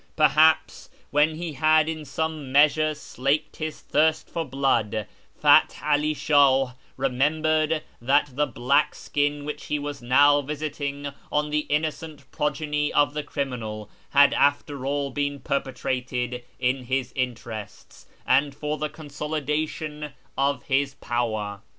Perhaps, 0.15 0.89
when 1.11 1.35
he 1.35 1.53
had 1.53 1.87
in 1.87 2.05
some 2.05 2.51
measure 2.51 2.95
slaked 2.95 3.57
his 3.57 3.81
thirst 3.81 4.27
for 4.31 4.43
blood, 4.43 5.05
Fath 5.35 5.79
'Ali 5.83 6.15
Sluih 6.15 6.73
remembered 6.97 7.83
that 8.01 8.35
the 8.35 8.47
black 8.47 8.95
sin 8.95 9.45
which 9.45 9.65
he 9.65 9.77
was 9.77 10.01
now 10.01 10.41
visiting 10.41 11.13
on 11.31 11.51
the 11.51 11.67
innocent 11.69 12.25
progeny 12.31 12.91
of 12.91 13.13
the 13.13 13.21
criminal 13.21 13.91
had 14.09 14.33
after 14.33 14.87
all 14.87 15.11
been 15.11 15.39
perpetrated 15.39 16.43
in 16.57 16.85
his 16.85 17.13
interests 17.15 18.07
and 18.25 18.55
for 18.55 18.79
the 18.79 18.89
con 18.89 19.09
solidation 19.09 20.13
of 20.35 20.63
his 20.63 20.95
power. 20.95 21.61